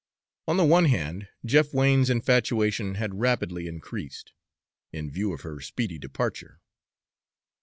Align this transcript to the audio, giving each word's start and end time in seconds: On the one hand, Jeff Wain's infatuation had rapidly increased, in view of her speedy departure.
On 0.47 0.57
the 0.57 0.65
one 0.65 0.85
hand, 0.85 1.27
Jeff 1.45 1.75
Wain's 1.75 2.09
infatuation 2.09 2.95
had 2.95 3.19
rapidly 3.19 3.67
increased, 3.67 4.33
in 4.91 5.11
view 5.11 5.31
of 5.31 5.41
her 5.41 5.59
speedy 5.61 5.99
departure. 5.99 6.59